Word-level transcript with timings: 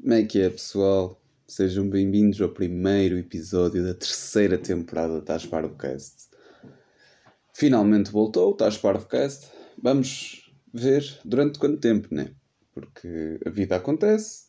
Como 0.00 0.14
é 0.14 0.22
que 0.22 0.40
é, 0.40 0.48
pessoal? 0.48 1.20
Sejam 1.46 1.90
bem-vindos 1.90 2.40
ao 2.40 2.50
primeiro 2.50 3.18
episódio 3.18 3.84
da 3.84 3.92
terceira 3.92 4.56
temporada 4.56 5.20
da 5.20 5.34
Asparvocast. 5.34 6.28
Finalmente 7.52 8.12
voltou 8.12 8.56
o 8.58 8.64
Asparvocast. 8.64 9.48
Vamos 9.82 10.52
ver 10.72 11.04
durante 11.24 11.58
quanto 11.58 11.80
tempo, 11.80 12.14
né? 12.14 12.30
Porque 12.72 13.40
a 13.44 13.50
vida 13.50 13.74
acontece 13.74 14.46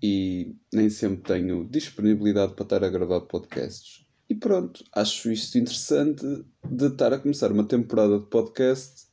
e 0.00 0.54
nem 0.72 0.88
sempre 0.88 1.24
tenho 1.24 1.68
disponibilidade 1.68 2.54
para 2.54 2.62
estar 2.62 2.84
a 2.84 2.88
gravar 2.88 3.22
podcasts. 3.22 4.06
E 4.28 4.34
pronto, 4.36 4.84
acho 4.94 5.32
isto 5.32 5.58
interessante 5.58 6.24
de 6.64 6.86
estar 6.86 7.12
a 7.12 7.18
começar 7.18 7.50
uma 7.50 7.66
temporada 7.66 8.20
de 8.20 8.26
podcast 8.26 9.08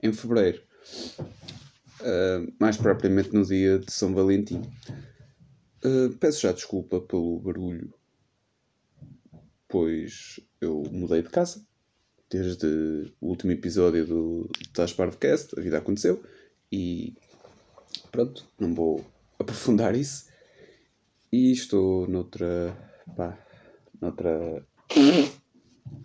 em 0.00 0.12
fevereiro. 0.12 0.62
Uh, 2.00 2.52
mais 2.58 2.76
propriamente 2.76 3.32
no 3.32 3.44
dia 3.44 3.78
de 3.78 3.92
São 3.92 4.14
Valentim. 4.14 4.62
Uh, 5.84 6.10
peço 6.18 6.42
já 6.42 6.52
desculpa 6.52 7.00
pelo 7.00 7.38
barulho, 7.40 7.92
pois 9.68 10.40
eu 10.60 10.82
mudei 10.90 11.22
de 11.22 11.28
casa 11.28 11.64
desde 12.30 13.12
o 13.20 13.28
último 13.28 13.50
episódio 13.50 14.06
do 14.06 14.50
Tás 14.72 14.92
Podcast, 14.92 15.52
a 15.58 15.60
vida 15.60 15.78
aconteceu 15.78 16.22
e 16.70 17.12
pronto, 18.12 18.46
não 18.58 18.72
vou 18.72 19.04
aprofundar 19.38 19.96
isso. 19.96 20.30
E 21.32 21.50
estou 21.50 22.06
noutra, 22.06 22.76
pá, 23.16 23.36
noutra 24.00 24.64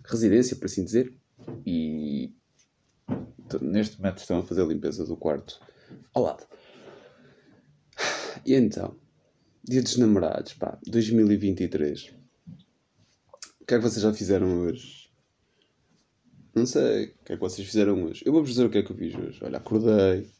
residência, 0.04 0.56
por 0.56 0.66
assim 0.66 0.84
dizer, 0.84 1.12
e 1.64 2.32
neste 3.60 3.98
momento 3.98 4.18
estão 4.18 4.40
a 4.40 4.42
fazer 4.42 4.62
a 4.62 4.66
limpeza 4.66 5.04
do 5.04 5.16
quarto 5.16 5.60
ao 6.14 6.22
lado. 6.22 6.46
E 8.44 8.54
então, 8.54 8.96
dia 9.64 9.82
dos 9.82 9.96
namorados, 9.96 10.54
pá, 10.54 10.78
2023. 10.86 12.14
O 13.60 13.64
que 13.66 13.74
é 13.74 13.78
que 13.78 13.82
vocês 13.82 14.02
já 14.02 14.12
fizeram 14.12 14.60
hoje? 14.60 15.10
Não 16.54 16.64
sei, 16.64 17.06
o 17.06 17.24
que 17.24 17.32
é 17.32 17.36
que 17.36 17.40
vocês 17.40 17.66
fizeram 17.66 18.04
hoje? 18.04 18.22
Eu 18.24 18.32
vou-vos 18.32 18.50
dizer 18.50 18.64
o 18.64 18.70
que 18.70 18.78
é 18.78 18.82
que 18.82 18.92
eu 18.92 18.96
fiz 18.96 19.14
hoje. 19.14 19.38
Olha, 19.42 19.58
acordei, 19.58 20.30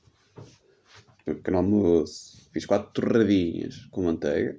um 1.26 1.34
pequeno 1.34 1.58
almoço, 1.58 2.48
fiz 2.52 2.64
quatro 2.64 2.92
torradinhas 2.92 3.84
com 3.90 4.04
manteiga 4.04 4.58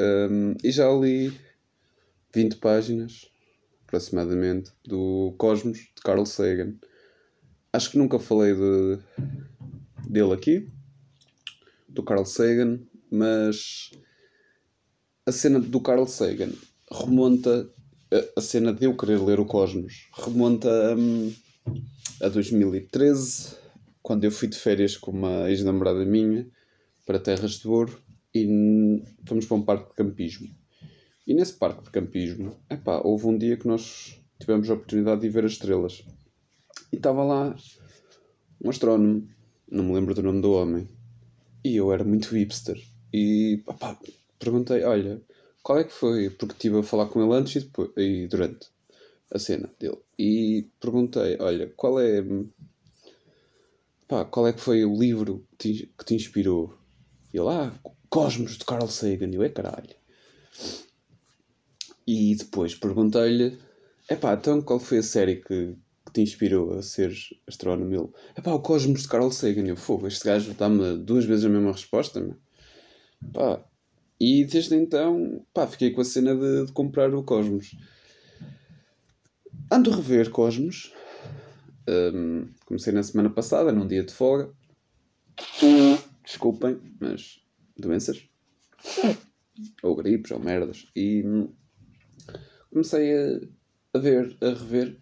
um, 0.00 0.56
e 0.64 0.72
já 0.72 0.90
li 0.90 1.30
20 2.34 2.56
páginas, 2.56 3.30
aproximadamente, 3.86 4.72
do 4.84 5.34
Cosmos, 5.36 5.78
de 5.78 6.02
Carl 6.02 6.24
Sagan. 6.24 6.74
Acho 7.72 7.92
que 7.92 7.98
nunca 7.98 8.18
falei 8.18 8.54
de, 8.54 8.98
dele 10.08 10.32
aqui, 10.32 10.68
do 11.88 12.02
Carl 12.02 12.24
Sagan, 12.24 12.80
mas 13.10 13.90
a 15.24 15.32
cena 15.32 15.60
do 15.60 15.80
Carl 15.80 16.06
Sagan 16.06 16.50
remonta 16.90 17.70
a, 18.36 18.40
cena 18.40 18.72
de 18.72 18.84
eu 18.86 18.96
querer 18.96 19.20
ler 19.20 19.38
o 19.38 19.44
Cosmos 19.44 20.08
remonta 20.12 20.68
um, 20.96 21.32
a 22.20 22.28
2013 22.28 23.56
quando 24.02 24.24
eu 24.24 24.32
fui 24.32 24.48
de 24.48 24.58
férias 24.58 24.96
com 24.96 25.12
uma 25.12 25.48
ex-namorada 25.48 26.04
minha 26.04 26.48
para 27.06 27.20
Terras 27.20 27.52
de 27.52 27.68
Ouro 27.68 28.00
e 28.34 29.00
fomos 29.24 29.46
para 29.46 29.56
um 29.56 29.62
parque 29.62 29.90
de 29.90 29.94
campismo. 29.94 30.48
E 31.26 31.34
nesse 31.34 31.52
parque 31.52 31.84
de 31.84 31.90
campismo 31.90 32.56
epá, 32.68 33.00
houve 33.04 33.26
um 33.26 33.38
dia 33.38 33.56
que 33.56 33.68
nós 33.68 34.20
tivemos 34.40 34.68
a 34.68 34.74
oportunidade 34.74 35.20
de 35.20 35.28
ver 35.28 35.44
as 35.44 35.52
estrelas 35.52 36.04
e 36.92 36.96
estava 36.96 37.22
lá 37.22 37.54
um 38.62 38.70
astrónomo 38.70 39.28
não 39.70 39.84
me 39.84 39.94
lembro 39.94 40.14
do 40.14 40.22
nome 40.22 40.42
do 40.42 40.52
homem. 40.52 40.88
E 41.62 41.76
eu 41.76 41.92
era 41.92 42.02
muito 42.02 42.34
hipster. 42.34 42.82
E 43.12 43.62
perguntei: 44.38 44.82
olha, 44.82 45.22
qual 45.62 45.78
é 45.78 45.84
que 45.84 45.92
foi? 45.92 46.30
Porque 46.30 46.54
estive 46.54 46.78
a 46.78 46.82
falar 46.82 47.06
com 47.06 47.22
ele 47.22 47.34
antes 47.34 47.56
e, 47.56 47.66
depois, 47.66 47.90
e 47.96 48.26
durante 48.26 48.68
a 49.32 49.38
cena 49.38 49.70
dele. 49.78 49.98
E 50.18 50.68
perguntei: 50.80 51.36
olha, 51.38 51.72
qual 51.76 52.00
é. 52.00 52.24
Qual 54.30 54.48
é 54.48 54.52
que 54.52 54.60
foi 54.60 54.84
o 54.84 54.98
livro 54.98 55.46
que 55.56 55.74
te, 55.74 55.92
que 55.96 56.04
te 56.04 56.14
inspirou? 56.16 56.76
E 57.32 57.38
ele, 57.38 57.48
ah, 57.48 57.72
Cosmos 58.08 58.58
de 58.58 58.64
Carl 58.64 58.88
Sagan. 58.88 59.30
E 59.30 59.36
eu, 59.36 59.42
é 59.44 59.48
caralho. 59.48 59.94
E 62.04 62.34
depois 62.34 62.74
perguntei-lhe: 62.74 63.56
é 64.08 64.16
pá, 64.16 64.34
então 64.34 64.60
qual 64.60 64.80
foi 64.80 64.98
a 64.98 65.02
série 65.02 65.36
que, 65.36 65.76
que 66.10 66.14
te 66.14 66.20
inspirou 66.22 66.78
a 66.78 66.82
ser 66.82 67.12
astrónomo? 67.46 67.94
Ele, 67.94 68.08
é 68.34 68.40
pá, 68.40 68.52
o 68.52 68.60
Cosmos 68.60 69.02
de 69.02 69.08
Carl 69.08 69.30
Sagan. 69.30 69.66
Eu, 69.66 69.76
fogo, 69.76 70.06
este 70.06 70.24
gajo 70.24 70.52
dá-me 70.54 70.98
duas 70.98 71.24
vezes 71.24 71.44
a 71.44 71.48
mesma 71.48 71.72
resposta, 71.72 72.20
meu. 72.20 72.36
Pá. 73.32 73.64
E 74.18 74.44
desde 74.44 74.74
então, 74.74 75.44
pá, 75.54 75.66
fiquei 75.66 75.90
com 75.90 76.00
a 76.00 76.04
cena 76.04 76.34
de, 76.34 76.66
de 76.66 76.72
comprar 76.72 77.14
o 77.14 77.22
Cosmos. 77.22 77.76
Ando 79.70 79.92
a 79.92 79.96
rever 79.96 80.30
Cosmos. 80.30 80.92
Um, 81.88 82.48
comecei 82.66 82.92
na 82.92 83.02
semana 83.02 83.30
passada, 83.30 83.72
num 83.72 83.86
dia 83.86 84.04
de 84.04 84.12
folga. 84.12 84.52
Desculpem, 86.24 86.78
mas 87.00 87.40
doenças. 87.78 88.28
ou 89.82 89.96
gripes, 89.96 90.30
ou 90.30 90.38
merdas. 90.38 90.86
E 90.94 91.24
comecei 92.70 93.14
a, 93.14 93.40
a 93.94 93.98
ver, 93.98 94.36
a 94.40 94.48
rever 94.48 95.00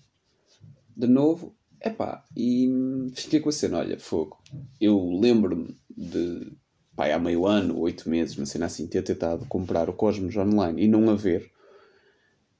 de 0.98 1.06
novo, 1.06 1.54
epá, 1.80 2.24
e 2.36 2.68
fiquei 3.14 3.38
com 3.38 3.48
a 3.48 3.52
cena, 3.52 3.78
olha, 3.78 3.96
fogo. 3.98 4.42
Eu 4.80 5.16
lembro-me 5.16 5.78
de, 5.96 6.52
pá, 6.96 7.06
há 7.14 7.18
meio 7.20 7.46
ano, 7.46 7.78
oito 7.78 8.10
meses, 8.10 8.36
uma 8.36 8.46
cena 8.46 8.66
assim, 8.66 8.88
ter 8.88 9.02
tentado 9.02 9.46
comprar 9.46 9.88
o 9.88 9.92
Cosmos 9.92 10.36
online 10.36 10.82
e 10.82 10.88
não 10.88 11.08
haver. 11.08 11.52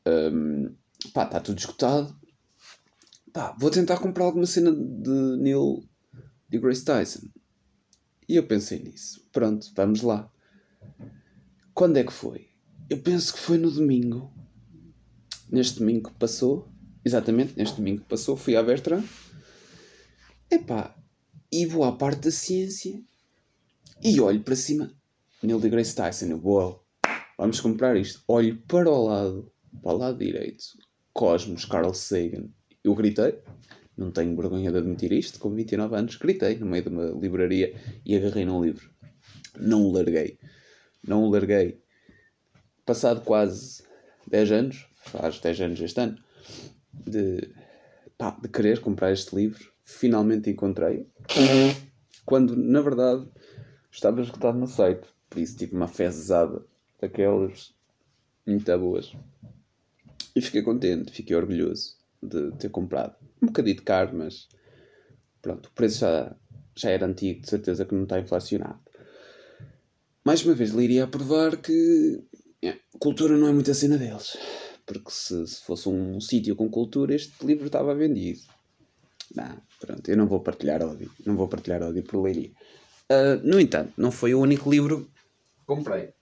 Um, 0.07 0.73
pá, 1.13 1.25
está 1.25 1.41
tudo 1.41 1.59
esgotado. 1.59 2.17
Pá, 3.33 3.57
vou 3.59 3.71
tentar 3.71 3.99
comprar 3.99 4.25
alguma 4.25 4.47
cena 4.47 4.71
de 4.73 5.37
Neil 5.43 5.83
de 6.49 6.59
Grace 6.59 6.85
Tyson. 6.85 7.27
E 8.29 8.37
eu 8.37 8.47
pensei 8.47 8.79
nisso. 8.79 9.27
Pronto, 9.33 9.67
vamos 9.75 10.03
lá. 10.03 10.31
Quando 11.75 11.97
é 11.97 12.05
que 12.05 12.13
foi? 12.13 12.49
Eu 12.89 12.99
penso 12.99 13.35
que 13.35 13.41
foi 13.41 13.59
no 13.59 13.71
domingo. 13.71 14.33
Neste 15.51 15.79
domingo 15.79 16.11
que 16.11 16.19
passou, 16.19 16.69
exatamente 17.09 17.57
neste 17.57 17.77
domingo 17.77 18.03
que 18.03 18.09
passou, 18.09 18.37
fui 18.37 18.57
à 18.57 18.63
Bertrand. 18.63 19.05
Epá, 20.51 20.95
e 21.51 21.67
vou 21.67 21.85
à 21.85 21.93
parte 21.93 22.23
da 22.23 22.31
ciência 22.31 23.01
e 24.03 24.21
olho 24.21 24.43
para 24.43 24.57
cima. 24.57 24.93
Neil 25.43 25.61
deGrasse 25.61 25.95
Tyson, 25.95 26.27
eu 26.27 26.39
vou, 26.39 26.85
vamos 27.37 27.61
comprar 27.61 27.97
isto. 27.97 28.23
Olho 28.29 28.57
para 28.67 28.91
o 28.91 29.05
lado, 29.05 29.53
para 29.83 29.93
o 29.93 29.97
lado 29.97 30.19
direito, 30.19 30.65
Cosmos, 31.13 31.65
Carl 31.65 31.93
Sagan. 31.95 32.49
Eu 32.83 32.95
gritei, 32.95 33.39
não 33.97 34.11
tenho 34.11 34.37
vergonha 34.37 34.71
de 34.71 34.79
admitir 34.79 35.13
isto, 35.13 35.39
com 35.39 35.55
29 35.55 35.97
anos, 35.97 36.17
gritei 36.17 36.57
no 36.57 36.67
meio 36.67 36.83
de 36.83 36.89
uma 36.89 37.07
livraria 37.07 37.75
e 38.05 38.17
agarrei 38.17 38.45
num 38.45 38.63
livro. 38.63 38.91
Não 39.59 39.83
o 39.83 39.93
larguei. 39.93 40.39
Não 41.07 41.25
o 41.25 41.31
larguei. 41.31 41.81
Passado 42.85 43.23
quase 43.23 43.83
10 44.29 44.53
anos, 44.53 44.87
faz 44.97 45.39
10 45.41 45.61
anos 45.61 45.81
este 45.81 46.01
ano, 46.01 46.19
de, 47.07 47.51
pá, 48.17 48.31
de 48.31 48.49
querer 48.49 48.81
comprar 48.81 49.13
este 49.13 49.35
livro. 49.35 49.73
Finalmente 49.85 50.51
encontrei. 50.51 51.07
Quando, 52.25 52.57
na 52.57 52.81
verdade, 52.81 53.27
estava 53.91 54.21
esgotado 54.21 54.59
no 54.59 54.67
site. 54.67 55.07
Por 55.31 55.41
isso 55.41 55.57
tive 55.57 55.75
uma 55.75 55.89
fezada 55.89 56.65
daquelas 57.01 57.75
muito 58.47 58.79
boas. 58.79 59.13
E 60.35 60.41
fiquei 60.41 60.63
contente, 60.63 61.13
fiquei 61.13 61.37
orgulhoso 61.37 61.97
de 62.23 62.53
ter 62.53 62.71
comprado. 62.71 63.17
Um 63.43 63.47
bocadinho 63.47 63.83
caro, 63.83 64.17
mas 64.17 64.49
pronto, 65.41 65.67
o 65.67 65.73
preço 65.73 66.01
já, 66.01 66.37
já 66.77 66.91
era 66.91 67.07
antigo, 67.07 67.41
de 67.41 67.49
certeza 67.49 67.85
que 67.85 67.95
não 67.95 68.05
está 68.05 68.19
inflacionado. 68.19 68.81
Mais 70.25 70.45
uma 70.45 70.55
vez, 70.55 70.71
lhe 70.71 70.85
iria 70.85 71.05
a 71.05 71.09
provar 71.09 71.57
que 71.57 72.23
é, 72.63 72.77
cultura 72.99 73.37
não 73.37 73.49
é 73.49 73.53
muita 73.53 73.73
cena 73.75 73.97
deles. 73.97 74.37
Porque 74.89 75.11
se, 75.11 75.47
se 75.47 75.61
fosse 75.61 75.87
um 75.87 76.19
sítio 76.19 76.57
com 76.57 76.71
cultura, 76.71 77.15
este 77.15 77.45
livro 77.45 77.67
estava 77.67 77.95
vendido. 77.95 78.41
Não, 79.35 79.61
pronto, 79.79 80.11
eu 80.11 80.17
não 80.17 80.27
vou 80.27 80.41
partilhar 80.41 80.83
ódio. 80.83 81.13
Não 81.27 81.37
vou 81.37 81.47
partilhar 81.47 81.83
ódio 81.83 82.03
por 82.03 82.23
leiria. 82.23 82.51
Uh, 83.11 83.37
no 83.45 83.61
entanto, 83.61 83.93
não 83.99 84.11
foi 84.11 84.35
o 84.35 84.41
único 84.41 84.71
livro 84.71 85.05
que 85.05 85.67
comprei. 85.67 86.15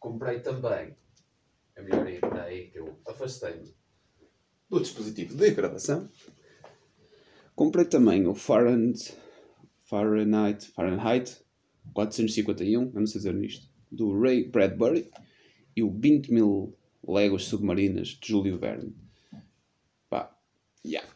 Comprei 0.00 0.40
também. 0.40 0.96
É 1.74 1.82
melhor 1.82 2.08
ir 2.08 2.20
para 2.20 2.44
aí 2.44 2.70
que 2.70 2.78
eu 2.78 2.98
afastei-me 3.06 3.74
do 4.70 4.80
dispositivo 4.80 5.36
de 5.36 5.50
gravação. 5.50 6.08
Comprei 7.54 7.84
também 7.84 8.26
o 8.26 8.34
Fahrenheit, 8.34 9.14
Fahrenheit, 9.84 10.66
Fahrenheit 10.68 11.36
451, 11.92 12.92
eu 12.94 13.00
não 13.00 13.06
sei 13.06 13.20
dizer 13.20 13.44
isto, 13.44 13.68
do 13.90 14.18
Ray 14.20 14.48
Bradbury 14.48 15.10
e 15.74 15.82
o 15.82 15.90
20 15.90 16.32
mil 16.32 16.75
Legos 17.06 17.44
Submarinas 17.44 18.08
de 18.08 18.28
Júlio 18.28 18.58
Verne. 18.58 18.94
Pá, 20.08 20.36
yeah, 20.84 21.08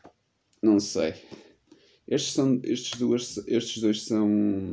não 0.63 0.79
sei. 0.79 1.15
Estes, 2.07 2.33
são, 2.33 2.61
estes, 2.65 2.99
duas, 2.99 3.39
estes 3.47 3.81
dois 3.81 4.03
são. 4.03 4.73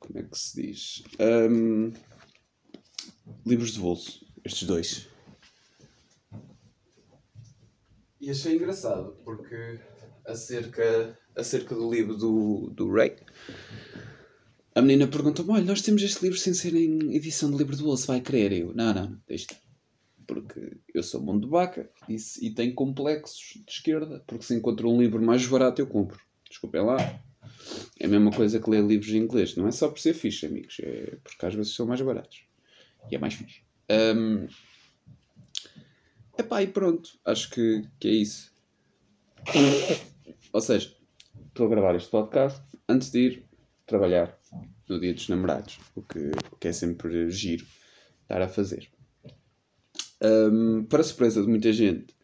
que 0.00 0.38
se 0.38 0.62
diz? 0.62 1.02
Um, 1.20 1.92
livros 3.46 3.72
de 3.72 3.80
bolso, 3.80 4.26
estes 4.44 4.66
dois. 4.66 5.08
E 8.20 8.30
achei 8.30 8.56
engraçado, 8.56 9.18
porque 9.24 9.78
acerca, 10.26 11.18
acerca 11.36 11.74
do 11.74 11.92
livro 11.92 12.16
do, 12.16 12.70
do 12.70 12.90
Ray, 12.90 13.16
a 14.74 14.82
menina 14.82 15.06
perguntou-me: 15.06 15.52
Olha, 15.52 15.64
nós 15.64 15.82
temos 15.82 16.02
este 16.02 16.22
livro 16.22 16.38
sem 16.38 16.54
ser 16.54 16.74
em 16.74 17.14
edição 17.14 17.50
de 17.50 17.56
livro 17.56 17.76
de 17.76 17.82
bolso, 17.82 18.06
vai 18.06 18.20
querer? 18.20 18.52
Eu, 18.52 18.74
não, 18.74 18.92
não, 18.92 19.20
deixa 19.26 19.46
porque 20.26 20.78
eu 20.92 21.02
sou 21.02 21.22
mundo 21.22 21.46
de 21.46 21.50
vaca 21.50 21.90
e, 22.08 22.16
e 22.40 22.50
tenho 22.50 22.74
complexos 22.74 23.62
de 23.66 23.70
esquerda, 23.70 24.22
porque 24.26 24.44
se 24.44 24.54
encontro 24.54 24.90
um 24.90 25.00
livro 25.00 25.22
mais 25.22 25.46
barato 25.46 25.80
eu 25.80 25.86
compro. 25.86 26.20
Desculpem 26.48 26.82
lá. 26.82 26.96
É 28.00 28.06
a 28.06 28.08
mesma 28.08 28.30
coisa 28.30 28.58
que 28.58 28.70
ler 28.70 28.82
livros 28.82 29.10
em 29.10 29.18
inglês. 29.18 29.54
Não 29.56 29.66
é 29.66 29.70
só 29.70 29.88
por 29.88 29.98
ser 29.98 30.14
fixe, 30.14 30.46
amigos. 30.46 30.76
É 30.80 31.18
porque 31.22 31.46
às 31.46 31.54
vezes 31.54 31.74
são 31.74 31.86
mais 31.86 32.00
baratos. 32.00 32.44
E 33.10 33.16
é 33.16 33.18
mais 33.18 33.34
fixe. 33.34 33.62
Um, 34.16 34.46
epá, 36.38 36.62
e 36.62 36.66
pronto. 36.66 37.10
Acho 37.24 37.50
que, 37.50 37.82
que 38.00 38.08
é 38.08 38.12
isso. 38.12 38.52
Ou 40.52 40.60
seja, 40.60 40.94
estou 41.48 41.66
a 41.66 41.70
gravar 41.70 41.94
este 41.94 42.10
podcast 42.10 42.62
antes 42.88 43.10
de 43.10 43.18
ir 43.18 43.44
trabalhar 43.86 44.38
no 44.88 45.00
dia 45.00 45.14
dos 45.14 45.28
namorados. 45.28 45.78
O 45.94 46.02
que, 46.02 46.30
o 46.52 46.56
que 46.56 46.68
é 46.68 46.72
sempre 46.72 47.30
giro 47.30 47.66
estar 48.22 48.40
a 48.40 48.48
fazer. 48.48 48.88
Um, 50.22 50.84
para 50.84 51.02
surpresa 51.02 51.42
de 51.42 51.48
muita 51.48 51.72
gente, 51.72 52.14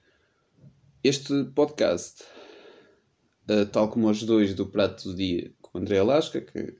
este 1.05 1.45
podcast, 1.55 2.23
uh, 3.51 3.67
tal 3.67 3.89
como 3.89 4.09
os 4.09 4.23
dois 4.23 4.55
do 4.55 4.67
Prato 4.67 5.05
do 5.05 5.15
Dia 5.15 5.53
com 5.61 5.79
o 5.79 5.81
André 5.81 5.99
Alasca, 5.99 6.41
que, 6.41 6.75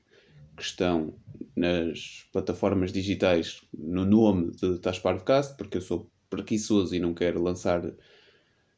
que 0.55 0.63
estão 0.63 1.13
nas 1.55 2.27
plataformas 2.31 2.91
digitais 2.91 3.61
no 3.73 4.05
nome 4.05 4.51
de 4.51 4.79
Tasparvcast, 4.79 5.55
porque 5.57 5.77
eu 5.77 5.81
sou 5.81 6.09
preguiçoso 6.29 6.95
e 6.95 6.99
não 6.99 7.13
quero 7.13 7.41
lançar, 7.41 7.83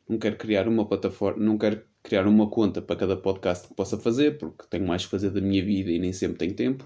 não 0.10 0.18
quero 0.18 0.38
criar 0.38 0.68
uma 0.68 0.88
plataforma, 0.88 1.44
não 1.44 1.58
quero 1.58 1.86
criar 2.04 2.28
uma 2.28 2.50
conta 2.50 2.82
para 2.82 2.98
cada 2.98 3.16
podcast 3.16 3.68
que 3.68 3.74
possa 3.74 3.98
fazer, 3.98 4.38
porque 4.38 4.66
tenho 4.70 4.86
mais 4.86 5.06
que 5.06 5.12
fazer 5.12 5.30
da 5.30 5.40
minha 5.40 5.64
vida 5.64 5.90
e 5.90 5.98
nem 5.98 6.12
sempre 6.12 6.38
tenho 6.38 6.54
tempo. 6.54 6.86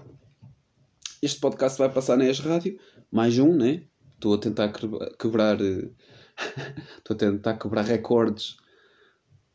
Este 1.20 1.40
podcast 1.40 1.76
vai 1.76 1.92
passar 1.92 2.16
na 2.16 2.24
ES 2.24 2.38
Rádio, 2.38 2.78
mais 3.10 3.36
um, 3.38 3.52
né? 3.52 3.82
Estou 4.14 4.34
a 4.34 4.38
tentar 4.38 4.72
quebrar. 5.18 5.60
Eh, 5.60 5.90
estou 6.98 7.14
a 7.14 7.18
tentar 7.18 7.58
quebrar 7.58 7.84
recordes 7.84 8.56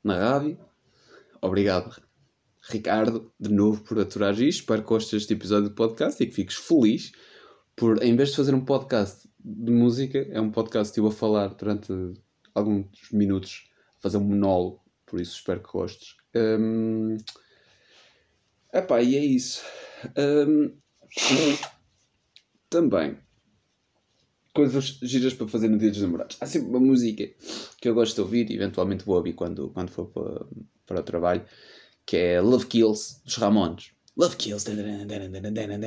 na 0.03 0.17
rádio. 0.17 0.59
Obrigado, 1.41 2.01
Ricardo, 2.69 3.31
de 3.39 3.49
novo 3.49 3.81
por 3.83 3.99
aturar 3.99 4.33
isto. 4.33 4.59
Espero 4.59 4.81
que 4.81 4.89
gostes 4.89 5.11
deste 5.11 5.33
episódio 5.33 5.69
do 5.69 5.75
podcast 5.75 6.21
e 6.21 6.27
que 6.27 6.33
fiques 6.33 6.57
feliz 6.57 7.13
por, 7.75 8.03
em 8.03 8.15
vez 8.15 8.29
de 8.29 8.35
fazer 8.35 8.53
um 8.53 8.63
podcast 8.63 9.29
de 9.39 9.71
música, 9.71 10.19
é 10.29 10.39
um 10.39 10.51
podcast 10.51 10.93
que 10.93 10.99
eu 10.99 11.07
a 11.07 11.11
falar 11.11 11.47
durante 11.55 11.91
alguns 12.53 12.87
minutos, 13.11 13.69
a 13.99 14.01
fazer 14.03 14.17
um 14.17 14.23
monólogo. 14.23 14.82
Por 15.13 15.21
isso 15.21 15.35
espero 15.35 15.61
que 15.61 15.71
gostes. 15.71 16.15
Um, 16.35 17.17
epá, 18.73 18.99
e 18.99 19.15
é 19.15 19.23
isso. 19.23 19.61
Um, 20.17 20.75
também 22.67 23.19
coisas 24.55 24.97
giras 25.03 25.35
para 25.35 25.47
fazer 25.47 25.67
no 25.67 25.77
dia 25.77 25.91
dos 25.91 26.01
namorados. 26.01 26.35
Há 26.41 26.47
sempre 26.47 26.69
uma 26.69 26.79
música 26.79 27.29
que 27.79 27.87
eu 27.87 27.93
gosto 27.93 28.15
de 28.15 28.21
ouvir 28.21 28.49
e 28.49 28.55
eventualmente 28.55 29.05
vou 29.05 29.15
ouvir 29.15 29.33
quando, 29.33 29.69
quando 29.69 29.91
for 29.91 30.07
para, 30.07 30.47
para 30.87 30.99
o 31.01 31.03
trabalho, 31.03 31.45
que 32.07 32.17
é 32.17 32.41
Love 32.41 32.65
Kills 32.65 33.21
dos 33.23 33.35
Ramones. 33.35 33.91
Love 34.17 34.35
Kills, 34.35 34.67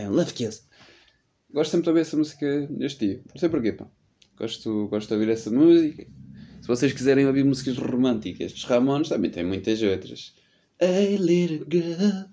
Love 0.08 0.34
Kills. 0.34 0.62
Gosto 1.52 1.72
sempre 1.72 1.82
de 1.82 1.88
ouvir 1.88 2.00
essa 2.02 2.16
música 2.16 2.68
neste 2.70 3.08
dia. 3.08 3.24
Não 3.26 3.40
sei 3.40 3.48
porquê, 3.48 3.72
pá. 3.72 3.90
Gosto, 4.38 4.86
gosto 4.86 5.08
de 5.08 5.14
ouvir 5.14 5.30
essa 5.30 5.50
música. 5.50 6.06
Se 6.66 6.68
vocês 6.68 6.92
quiserem 6.92 7.24
ouvir 7.28 7.44
músicas 7.44 7.78
românticas 7.78 8.52
dos 8.52 8.64
Ramones, 8.64 9.08
também 9.08 9.30
tem 9.30 9.46
muitas 9.46 9.80
outras. 9.82 10.34
Hey 10.80 11.16
little 11.16 11.64
girl, 11.70 12.24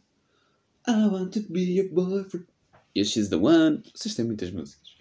I 0.87 1.05
want 1.05 1.33
to 1.33 1.41
be 1.51 1.75
your 1.75 1.87
boyfriend. 1.89 2.47
Yeah, 2.97 3.07
she's 3.07 3.29
the 3.29 3.35
one. 3.35 3.83
Vocês 3.93 4.15
têm 4.15 4.25
muitas 4.25 4.49
músicas. 4.49 4.95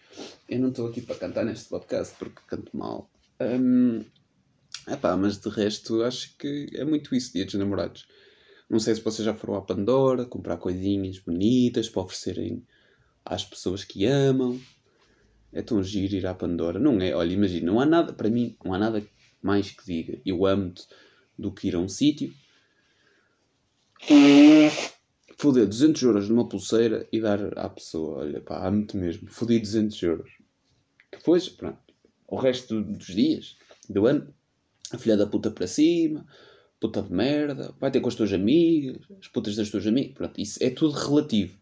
Eu 0.47 0.59
não 0.59 0.69
estou 0.69 0.87
aqui 0.87 1.01
para 1.01 1.17
cantar 1.17 1.47
neste 1.47 1.71
podcast 1.71 2.15
porque 2.19 2.43
canto 2.47 2.77
mal. 2.77 3.11
Um, 3.41 4.05
epá, 4.87 5.17
mas 5.17 5.39
de 5.39 5.49
resto 5.49 6.03
acho 6.03 6.37
que 6.37 6.69
é 6.75 6.85
muito 6.85 7.15
isso, 7.15 7.33
dia 7.33 7.47
dos 7.47 7.55
namorados. 7.55 8.07
Não 8.69 8.79
sei 8.79 8.95
se 8.95 9.01
vocês 9.01 9.25
já 9.25 9.33
foram 9.33 9.55
à 9.55 9.63
Pandora 9.63 10.27
comprar 10.27 10.59
coisinhas 10.59 11.19
bonitas 11.19 11.89
para 11.89 12.03
oferecerem 12.03 12.63
às 13.25 13.47
pessoas 13.47 13.83
que 13.83 14.05
amam. 14.05 14.61
É 15.55 15.63
tão 15.63 15.83
giro 15.83 16.17
ir 16.17 16.27
à 16.27 16.35
Pandora. 16.35 16.79
Não 16.79 17.01
é? 17.01 17.15
Olha, 17.15 17.33
imagina, 17.33 17.73
não 17.73 17.81
há 17.81 17.87
nada, 17.87 18.13
para 18.13 18.29
mim, 18.29 18.59
não 18.63 18.75
há 18.75 18.79
nada 18.79 19.03
mais 19.43 19.71
que 19.71 19.85
diga 19.85 20.21
eu 20.25 20.47
amo-te 20.47 20.87
do 21.39 21.53
que 21.53 21.69
ir 21.69 21.75
a 21.75 21.79
um 21.79 21.89
sítio 21.89 22.33
foder 25.43 25.67
200 25.67 26.01
euros 26.03 26.29
numa 26.29 26.49
pulseira 26.49 27.09
e 27.13 27.21
dar 27.21 27.59
à 27.59 27.69
pessoa, 27.69 28.19
olha 28.19 28.41
pá, 28.41 28.65
amo-te 28.67 28.97
mesmo, 28.97 29.29
fodi 29.29 29.59
200 29.59 30.01
euros. 30.03 30.31
Depois, 31.11 31.49
pronto, 31.49 31.79
o 32.29 32.37
resto 32.37 32.81
dos 32.81 33.07
dias, 33.07 33.57
do 33.89 34.07
ano, 34.07 34.33
a 34.93 34.99
filha 34.99 35.17
da 35.17 35.27
puta 35.27 35.51
para 35.51 35.67
cima, 35.67 36.25
puta 36.81 37.03
de 37.03 37.13
merda, 37.13 37.75
vai 37.81 37.91
ter 37.91 38.01
com 38.01 38.09
as 38.09 38.15
tuas 38.15 38.33
amigas, 38.33 39.03
as 39.21 39.27
putas 39.27 39.57
das 39.57 39.69
tuas 39.69 39.85
amigas, 39.85 40.15
pronto, 40.15 40.41
isso 40.41 40.63
é 40.63 40.71
tudo 40.71 40.93
relativo. 40.93 41.59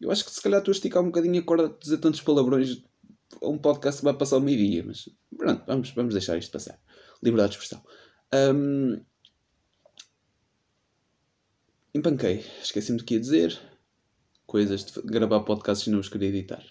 Eu 0.00 0.12
acho 0.12 0.24
que 0.24 0.30
se 0.30 0.40
calhar 0.40 0.62
a 0.64 0.70
esticar 0.70 1.02
um 1.02 1.06
bocadinho 1.06 1.40
a 1.40 1.44
corda 1.44 1.68
de 1.68 1.80
dizer 1.80 1.98
tantos 1.98 2.20
palavrões 2.20 2.82
a 3.42 3.48
um 3.48 3.58
podcast 3.58 4.02
vai 4.02 4.14
passar 4.14 4.38
o 4.38 4.40
meio-dia, 4.40 4.84
mas 4.86 5.08
pronto, 5.36 5.64
vamos, 5.66 5.90
vamos 5.90 6.14
deixar 6.14 6.38
isto 6.38 6.52
passar. 6.52 6.80
Liberdade 7.22 7.52
de 7.52 7.58
expressão. 7.58 7.84
Um, 8.32 9.00
empanquei. 11.94 12.44
Esqueci-me 12.62 12.98
do 12.98 13.04
que 13.04 13.14
ia 13.14 13.20
dizer. 13.20 13.58
Coisas 14.46 14.84
de 14.84 15.00
gravar 15.02 15.40
podcasts 15.40 15.86
e 15.86 15.90
não 15.90 16.00
os 16.00 16.08
queria 16.08 16.28
editar. 16.28 16.64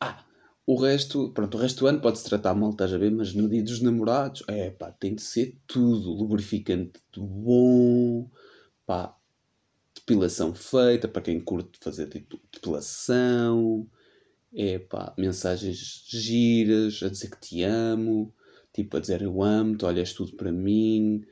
Ah, 0.00 0.24
o 0.66 0.76
resto, 0.76 1.30
pronto, 1.32 1.56
o 1.56 1.60
resto 1.60 1.80
do 1.80 1.86
ano 1.86 2.00
pode-se 2.00 2.24
tratar 2.24 2.54
mal, 2.54 2.70
estás 2.70 2.92
a 2.92 2.98
ver? 2.98 3.10
Mas 3.10 3.34
no 3.34 3.48
dia 3.48 3.62
dos 3.62 3.80
namorados, 3.80 4.42
é 4.48 4.70
pá, 4.70 4.90
tem 4.92 5.14
de 5.14 5.22
ser 5.22 5.58
tudo. 5.66 6.12
Lubrificante 6.12 7.00
bom, 7.16 8.30
pá, 8.86 9.14
depilação 9.94 10.54
feita 10.54 11.06
para 11.08 11.22
quem 11.22 11.40
curte 11.40 11.78
fazer 11.80 12.08
tipo, 12.08 12.40
depilação, 12.52 13.88
é 14.54 14.78
pá, 14.78 15.14
mensagens 15.18 16.04
giras 16.08 17.02
a 17.02 17.08
dizer 17.08 17.30
que 17.30 17.40
te 17.40 17.62
amo, 17.62 18.34
tipo 18.74 18.96
a 18.96 19.00
dizer 19.00 19.22
eu 19.22 19.42
amo-te, 19.42 19.84
olhas 19.84 20.12
tudo 20.12 20.32
para 20.32 20.52
mim, 20.52 21.24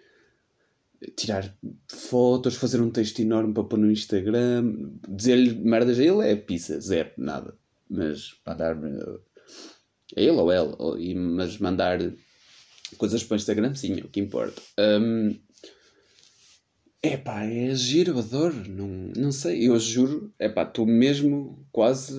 tirar 1.16 1.54
fotos, 1.88 2.54
fazer 2.54 2.80
um 2.80 2.90
texto 2.90 3.20
enorme 3.20 3.52
para 3.52 3.64
pôr 3.64 3.78
no 3.78 3.90
Instagram, 3.90 4.92
dizer-lhe 5.08 5.54
merdas 5.54 5.98
a 5.98 6.04
ele 6.04 6.28
é 6.28 6.36
pizza, 6.36 6.80
zero, 6.80 7.10
nada. 7.18 7.54
Mas 7.90 8.36
mandar 8.46 8.76
a 8.76 10.20
ele 10.20 10.30
ou 10.30 10.52
ela, 10.52 10.76
ou, 10.78 10.98
e, 10.98 11.14
mas 11.14 11.58
mandar 11.58 11.98
coisas 12.96 13.24
para 13.24 13.34
o 13.34 13.36
Instagram, 13.36 13.74
sim, 13.74 14.00
é 14.00 14.04
o 14.04 14.08
que 14.08 14.20
importa. 14.20 14.62
Um, 14.78 15.36
é 17.02 17.16
pá, 17.16 17.44
é 17.44 17.74
giro, 17.74 18.16
adoro, 18.16 18.54
não, 18.68 19.10
não 19.16 19.32
sei, 19.32 19.68
eu 19.68 19.78
juro, 19.80 20.32
é 20.38 20.48
pá, 20.48 20.62
estou 20.62 20.86
mesmo 20.86 21.66
quase 21.72 22.14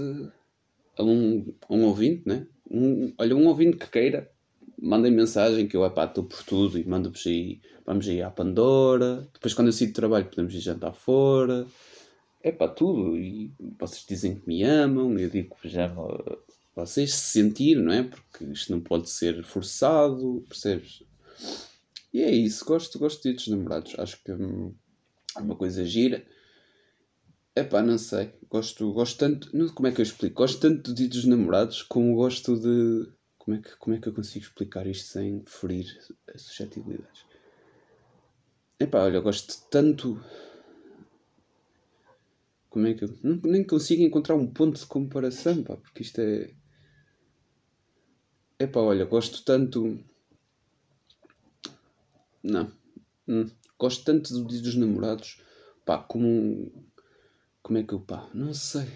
a 0.98 1.04
um, 1.04 1.56
a 1.70 1.74
um 1.74 1.86
ouvinte, 1.86 2.24
né? 2.26 2.46
Um, 2.70 3.14
olha, 3.18 3.36
um 3.36 3.48
ouvinte 3.48 3.78
que 3.78 3.90
queira 3.90 4.33
mandem 4.82 5.12
mensagem 5.12 5.68
que 5.68 5.76
eu, 5.76 5.86
estou 5.86 6.24
por 6.24 6.44
tudo 6.44 6.78
e 6.78 6.86
mando-vos 6.86 7.26
aí, 7.26 7.62
vamos 7.86 8.08
aí 8.08 8.22
à 8.22 8.30
Pandora. 8.30 9.28
Depois, 9.34 9.54
quando 9.54 9.68
eu 9.68 9.74
sair 9.74 9.88
de 9.88 9.94
trabalho, 9.94 10.26
podemos 10.26 10.54
ir 10.54 10.60
jantar 10.60 10.94
fora. 10.94 11.66
É 12.42 12.52
pá, 12.52 12.68
tudo. 12.68 13.18
E 13.18 13.52
vocês 13.80 14.06
dizem 14.08 14.36
que 14.36 14.48
me 14.48 14.64
amam, 14.64 15.18
eu 15.18 15.30
digo 15.30 15.56
que 15.62 15.70
já 15.70 15.94
vocês 16.76 17.14
se 17.14 17.40
sentir, 17.40 17.76
não 17.76 17.94
é? 17.94 18.04
Porque 18.04 18.46
isto 18.46 18.72
não 18.72 18.82
pode 18.82 19.10
ser 19.10 19.44
forçado, 19.44 20.44
percebes? 20.48 21.04
E 22.14 22.22
é 22.22 22.32
isso, 22.32 22.64
gosto, 22.66 23.00
gosto 23.00 23.24
de 23.24 23.34
dos 23.34 23.48
namorados. 23.48 23.98
Acho 23.98 24.22
que 24.24 24.32
hum, 24.32 24.74
é 25.36 25.40
uma 25.40 25.56
coisa 25.56 25.86
gira. 25.86 26.26
É 27.56 27.64
pá, 27.64 27.82
não 27.82 27.98
sei. 27.98 28.32
Gosto, 28.50 28.92
gosto 28.94 29.18
tanto. 29.18 29.56
Não, 29.56 29.70
como 29.70 29.88
é 29.88 29.92
que 29.92 30.02
eu 30.02 30.04
explico? 30.04 30.36
Gosto 30.36 30.60
tanto 30.60 30.94
de 30.94 31.08
dos 31.08 31.26
namorados 31.26 31.82
como 31.84 32.16
gosto 32.16 32.60
de 32.60 33.08
como 33.44 33.58
é, 33.58 33.60
que, 33.60 33.76
como 33.76 33.94
é 33.94 34.00
que 34.00 34.08
eu 34.08 34.14
consigo 34.14 34.46
explicar 34.46 34.88
isto 34.88 35.06
sem 35.06 35.44
ferir 35.46 35.86
as 36.34 36.44
suscetibilidades? 36.44 37.26
Epá, 38.80 39.00
olha, 39.00 39.18
eu 39.18 39.22
gosto 39.22 39.68
tanto. 39.70 40.24
Como 42.70 42.88
é 42.88 42.94
que 42.94 43.04
eu. 43.04 43.20
Não, 43.22 43.36
nem 43.44 43.66
consigo 43.66 44.02
encontrar 44.02 44.36
um 44.36 44.48
ponto 44.48 44.80
de 44.80 44.86
comparação, 44.86 45.62
pá, 45.62 45.76
porque 45.76 46.04
isto 46.04 46.22
é. 46.22 46.54
Epá, 48.58 48.80
olha, 48.80 49.04
gosto 49.04 49.44
tanto. 49.44 50.02
Não. 52.42 52.72
Hum. 53.28 53.50
Gosto 53.78 54.06
tanto 54.06 54.34
do 54.34 54.48
dia 54.48 54.62
dos 54.62 54.76
namorados, 54.76 55.42
pá, 55.86 55.98
como. 55.98 56.72
Como 57.62 57.78
é 57.78 57.84
que 57.84 57.94
eu, 57.94 58.00
pá, 58.00 58.30
não 58.34 58.54
sei. 58.54 58.88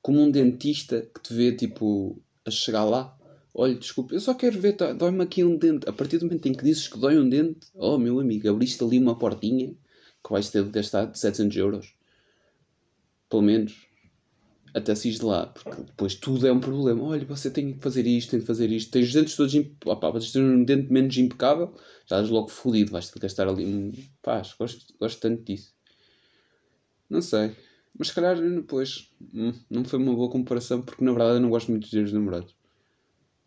como 0.00 0.22
um 0.22 0.30
dentista 0.30 1.02
que 1.02 1.20
te 1.20 1.34
vê 1.34 1.54
tipo 1.54 2.22
a 2.46 2.50
chegar 2.50 2.84
lá. 2.84 3.15
Olha, 3.58 3.74
desculpa, 3.74 4.14
eu 4.14 4.20
só 4.20 4.34
quero 4.34 4.60
ver, 4.60 4.74
tá, 4.74 4.92
dói-me 4.92 5.22
aqui 5.22 5.42
um 5.42 5.56
dente. 5.56 5.88
A 5.88 5.92
partir 5.92 6.18
do 6.18 6.26
momento 6.26 6.46
em 6.46 6.52
que 6.52 6.62
dizes 6.62 6.88
que 6.88 6.98
dói 6.98 7.18
um 7.18 7.26
dente, 7.26 7.66
oh 7.72 7.96
meu 7.96 8.20
amigo, 8.20 8.50
abriste 8.50 8.84
ali 8.84 8.98
uma 8.98 9.18
portinha 9.18 9.74
que 10.22 10.30
vais 10.30 10.50
ter 10.50 10.62
de 10.62 10.70
gastar 10.70 11.06
de 11.06 11.18
700 11.18 11.56
euros. 11.56 11.94
Pelo 13.30 13.40
menos. 13.40 13.86
Até 14.74 14.94
saís 14.94 15.18
de 15.18 15.24
lá, 15.24 15.46
porque 15.46 15.84
depois 15.84 16.14
tudo 16.14 16.46
é 16.46 16.52
um 16.52 16.60
problema. 16.60 17.02
Olha, 17.02 17.24
você 17.24 17.50
tem 17.50 17.72
que 17.72 17.80
fazer 17.80 18.06
isto, 18.06 18.32
tem 18.32 18.40
que 18.40 18.46
fazer 18.46 18.70
isto. 18.70 18.90
Tens 18.90 19.06
os 19.06 19.14
dentes 19.14 19.34
todos. 19.34 19.54
Imp... 19.54 19.86
Opa, 19.86 20.10
vocês 20.10 20.32
têm 20.32 20.42
um 20.42 20.62
dente 20.62 20.92
menos 20.92 21.16
impecável, 21.16 21.72
já 22.00 22.16
estás 22.16 22.28
logo 22.28 22.48
fodido. 22.48 22.92
Vais 22.92 23.08
ter 23.08 23.14
de 23.14 23.20
gastar 23.20 23.48
ali. 23.48 23.64
um 23.64 23.90
Paz, 24.20 24.54
gosto, 24.58 24.84
gosto 25.00 25.18
tanto 25.18 25.42
disso. 25.44 25.72
Não 27.08 27.22
sei. 27.22 27.52
Mas 27.98 28.08
se 28.08 28.14
calhar 28.14 28.38
depois 28.38 29.10
hum, 29.32 29.54
não 29.70 29.82
foi 29.82 29.98
uma 29.98 30.14
boa 30.14 30.28
comparação 30.30 30.82
porque 30.82 31.02
na 31.02 31.12
verdade 31.12 31.36
eu 31.36 31.40
não 31.40 31.48
gosto 31.48 31.70
muito 31.70 31.88
dos 31.90 32.12
namorados. 32.12 32.54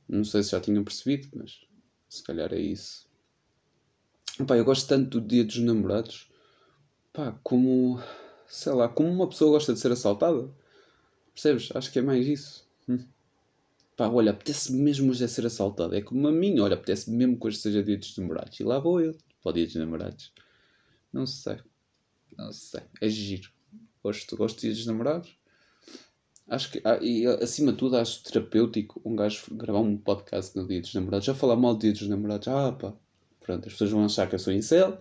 Não 0.09 0.23
sei 0.23 0.41
se 0.41 0.51
já 0.51 0.59
tinham 0.59 0.83
percebido, 0.83 1.29
mas 1.35 1.61
se 2.09 2.23
calhar 2.23 2.51
é 2.51 2.59
isso. 2.59 3.07
Pá, 4.47 4.57
eu 4.57 4.65
gosto 4.65 4.87
tanto 4.87 5.19
do 5.19 5.27
dia 5.27 5.45
dos 5.45 5.59
namorados. 5.59 6.29
Pá, 7.13 7.39
como. 7.43 8.01
Sei 8.47 8.73
lá, 8.73 8.89
como 8.89 9.09
uma 9.09 9.29
pessoa 9.29 9.51
gosta 9.51 9.73
de 9.73 9.79
ser 9.79 9.91
assaltada. 9.91 10.49
Percebes? 11.33 11.69
Acho 11.75 11.91
que 11.91 11.99
é 11.99 12.01
mais 12.01 12.25
isso. 12.25 12.67
Hum. 12.87 13.05
Pá, 13.95 14.07
olha, 14.07 14.31
apetece-me 14.31 14.81
mesmo 14.81 15.11
hoje 15.11 15.23
é 15.23 15.27
ser 15.27 15.45
assaltado. 15.45 15.95
É 15.95 16.01
como 16.01 16.27
a 16.27 16.31
mim, 16.31 16.59
olha, 16.59 16.73
apetece-me 16.73 17.15
mesmo 17.15 17.39
que 17.39 17.45
hoje 17.45 17.57
seja 17.57 17.83
dia 17.83 17.97
dos 17.97 18.17
namorados. 18.17 18.59
E 18.59 18.63
lá 18.63 18.79
vou 18.79 18.99
eu, 18.99 19.15
para 19.43 19.51
o 19.51 19.53
dia 19.53 19.65
dos 19.65 19.75
namorados. 19.75 20.33
Não 21.13 21.27
sei. 21.27 21.59
Não 22.35 22.51
sei. 22.51 22.81
É 22.99 23.09
giro. 23.09 23.51
Gosto, 24.01 24.35
gosto 24.35 24.55
de 24.55 24.61
dias 24.63 24.77
dos 24.77 24.87
namorados. 24.87 25.38
Acho 26.49 26.71
que, 26.71 26.81
ah, 26.83 26.97
e 26.99 27.27
acima 27.27 27.71
de 27.71 27.77
tudo, 27.77 27.95
acho 27.95 28.23
terapêutico 28.23 28.99
um 29.05 29.15
gajo 29.15 29.43
gravar 29.51 29.79
um 29.79 29.95
podcast 29.95 30.57
no 30.57 30.67
dia 30.67 30.81
dos 30.81 30.93
namorados. 30.93 31.25
Já 31.25 31.35
falar 31.35 31.55
mal 31.55 31.75
do 31.75 31.81
dia 31.81 31.91
dos 31.91 32.07
namorados. 32.07 32.47
Ah, 32.47 32.71
pá. 32.71 32.93
Pronto, 33.39 33.67
as 33.67 33.73
pessoas 33.73 33.91
vão 33.91 34.03
achar 34.03 34.27
que 34.27 34.33
eu 34.33 34.39
sou 34.39 34.51
incel. 34.51 34.99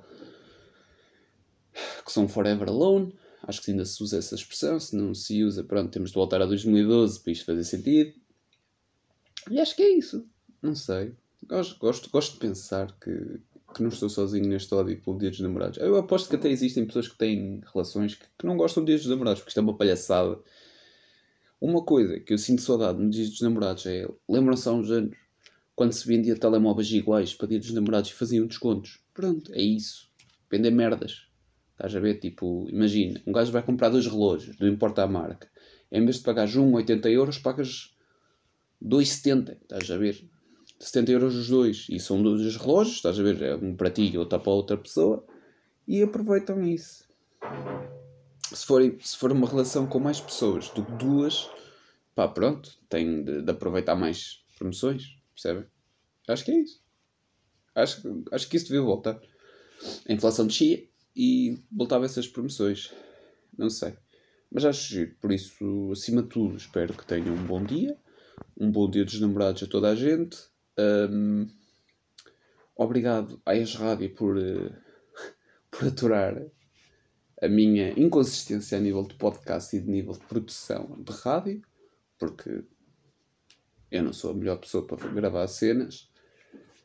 Que 2.04 2.12
sou 2.12 2.24
um 2.24 2.28
forever 2.28 2.68
alone. 2.68 3.14
Acho 3.42 3.62
que 3.62 3.70
ainda 3.70 3.86
se 3.86 4.02
usa 4.02 4.18
essa 4.18 4.34
expressão. 4.34 4.78
Se 4.78 4.94
não 4.94 5.14
se 5.14 5.42
usa, 5.42 5.64
pronto, 5.64 5.90
temos 5.90 6.10
de 6.10 6.14
voltar 6.14 6.42
a 6.42 6.46
2012 6.46 7.20
para 7.20 7.32
isto 7.32 7.46
fazer 7.46 7.64
sentido. 7.64 8.12
E 9.50 9.58
acho 9.58 9.74
que 9.74 9.82
é 9.82 9.90
isso. 9.96 10.26
Não 10.60 10.74
sei. 10.74 11.14
Gosto, 11.46 11.78
gosto, 11.78 12.10
gosto 12.10 12.32
de 12.34 12.40
pensar 12.40 12.92
que, 13.00 13.40
que 13.74 13.82
não 13.82 13.88
estou 13.88 14.10
sozinho 14.10 14.48
neste 14.48 14.74
ódio 14.74 15.00
pelo 15.00 15.18
Dia 15.18 15.30
dos 15.30 15.40
Namorados. 15.40 15.78
Eu 15.78 15.96
aposto 15.96 16.28
que 16.28 16.36
até 16.36 16.50
existem 16.50 16.84
pessoas 16.84 17.08
que 17.08 17.16
têm 17.16 17.62
relações 17.72 18.16
que, 18.16 18.26
que 18.38 18.46
não 18.46 18.56
gostam 18.56 18.82
do 18.82 18.86
Dia 18.86 18.98
dos 18.98 19.06
Namorados, 19.06 19.40
porque 19.40 19.50
isto 19.50 19.58
é 19.58 19.62
uma 19.62 19.76
palhaçada. 19.76 20.38
Uma 21.60 21.82
coisa 21.82 22.20
que 22.20 22.32
eu 22.32 22.38
sinto 22.38 22.62
saudade 22.62 23.00
no 23.00 23.10
Dia 23.10 23.26
dos 23.26 23.40
Namorados 23.40 23.84
é. 23.86 24.08
Lembram-se 24.28 24.68
há 24.68 24.72
uns 24.72 24.90
anos 24.90 25.16
quando 25.74 25.92
se 25.92 26.06
vendia 26.06 26.36
telemóveis 26.36 26.90
iguais 26.92 27.34
para 27.34 27.48
Dia 27.48 27.58
dos 27.58 27.72
Namorados 27.72 28.10
e 28.10 28.14
faziam 28.14 28.46
descontos? 28.46 29.00
Pronto, 29.12 29.52
é 29.52 29.60
isso. 29.60 30.08
Vender 30.50 30.70
merdas. 30.70 31.26
Estás 31.72 31.94
a 31.94 32.00
ver? 32.00 32.18
Tipo, 32.18 32.68
imagina, 32.68 33.20
um 33.26 33.32
gajo 33.32 33.52
vai 33.52 33.62
comprar 33.62 33.88
dois 33.88 34.06
relógios, 34.06 34.58
não 34.58 34.68
importa 34.68 35.02
a 35.02 35.06
marca. 35.06 35.48
Em 35.90 36.04
vez 36.04 36.16
de 36.16 36.22
pagares 36.22 36.54
um 36.56 36.74
80 36.74 37.08
euros, 37.10 37.38
pagas 37.38 37.96
2,70. 38.82 39.56
Estás 39.62 39.90
a 39.90 39.96
ver? 39.96 40.28
70 40.78 41.12
euros 41.12 41.34
os 41.34 41.48
dois. 41.48 41.86
E 41.90 41.98
são 41.98 42.22
dois 42.22 42.56
relógios, 42.56 42.96
estás 42.96 43.18
a 43.18 43.22
ver? 43.22 43.42
É 43.42 43.56
um 43.56 43.74
para 43.74 43.90
ti 43.90 44.10
e 44.12 44.18
outro 44.18 44.38
para 44.40 44.52
outra 44.52 44.76
pessoa. 44.76 45.24
E 45.86 46.02
aproveitam 46.02 46.62
isso. 46.62 47.08
Se 48.54 48.66
for, 48.66 48.82
se 49.00 49.16
for 49.16 49.30
uma 49.30 49.46
relação 49.46 49.86
com 49.86 49.98
mais 49.98 50.20
pessoas 50.20 50.70
do 50.70 50.84
que 50.84 50.92
duas, 50.92 51.48
pá, 52.14 52.26
pronto, 52.26 52.70
tem 52.88 53.22
de, 53.22 53.42
de 53.42 53.50
aproveitar 53.50 53.94
mais 53.94 54.44
promoções. 54.56 55.16
Percebem? 55.34 55.66
Acho 56.26 56.44
que 56.44 56.50
é 56.50 56.60
isso. 56.60 56.82
Acho, 57.74 58.24
acho 58.32 58.48
que 58.48 58.56
isso 58.56 58.66
devia 58.66 58.82
voltar. 58.82 59.20
A 60.08 60.12
inflação 60.12 60.46
descia 60.46 60.88
e 61.14 61.62
voltava 61.70 62.06
essas 62.06 62.26
promoções. 62.26 62.92
Não 63.56 63.70
sei. 63.70 63.94
Mas 64.50 64.64
acho 64.64 64.88
giro. 64.88 65.14
Por 65.20 65.30
isso, 65.30 65.90
acima 65.92 66.22
de 66.22 66.28
tudo, 66.28 66.56
espero 66.56 66.94
que 66.94 67.06
tenham 67.06 67.34
um 67.34 67.44
bom 67.44 67.62
dia. 67.62 67.96
Um 68.58 68.70
bom 68.70 68.90
dia 68.90 69.04
dos 69.04 69.20
namorados 69.20 69.62
a 69.62 69.66
toda 69.66 69.90
a 69.90 69.94
gente. 69.94 70.38
Um, 70.78 71.48
obrigado 72.74 73.40
à 73.44 73.54
ex 73.56 73.74
Rádio 73.74 74.14
por, 74.14 74.36
uh, 74.36 74.72
por 75.70 75.88
aturar 75.88 76.40
a 77.40 77.48
minha 77.48 77.90
inconsistência 77.98 78.78
a 78.78 78.80
nível 78.80 79.04
de 79.04 79.14
podcast 79.14 79.76
e 79.76 79.80
de 79.80 79.88
nível 79.88 80.12
de 80.12 80.24
produção 80.26 80.96
de 80.98 81.12
rádio, 81.12 81.62
porque 82.18 82.64
eu 83.90 84.02
não 84.02 84.12
sou 84.12 84.32
a 84.32 84.34
melhor 84.34 84.58
pessoa 84.58 84.86
para 84.86 85.08
gravar 85.08 85.46
cenas. 85.46 86.10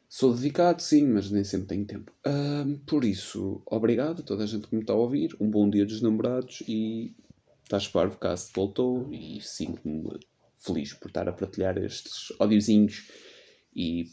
Sou 0.07 0.33
dedicado, 0.33 0.81
sim, 0.81 1.07
mas 1.07 1.31
nem 1.31 1.43
sempre 1.43 1.67
tenho 1.67 1.85
tempo. 1.85 2.11
Um, 2.25 2.77
por 2.85 3.03
isso, 3.03 3.63
obrigado 3.65 4.21
a 4.21 4.23
toda 4.23 4.43
a 4.43 4.47
gente 4.47 4.67
que 4.67 4.75
me 4.75 4.81
está 4.81 4.93
a 4.93 4.97
ouvir. 4.97 5.35
Um 5.39 5.49
bom 5.49 5.67
dia 5.67 5.85
dos 5.85 6.01
namorados 6.01 6.61
e 6.67 7.15
estás 7.63 7.87
parvo, 7.87 8.19
cast 8.19 8.53
voltou 8.53 9.11
e 9.11 9.41
sinto-me 9.41 10.19
feliz 10.59 10.93
por 10.93 11.07
estar 11.07 11.27
a 11.27 11.33
partilhar 11.33 11.77
estes 11.79 12.31
audiozinhos 12.39 13.09
e 13.75 14.05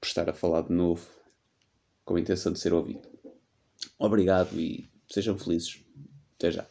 por 0.00 0.08
estar 0.08 0.28
a 0.28 0.34
falar 0.34 0.62
de 0.62 0.72
novo 0.72 1.06
com 2.04 2.16
a 2.16 2.20
intenção 2.20 2.52
de 2.52 2.58
ser 2.58 2.74
ouvido. 2.74 3.08
Obrigado 3.98 4.58
e 4.58 4.90
sejam 5.08 5.38
felizes. 5.38 5.84
Até 6.36 6.50
já. 6.50 6.66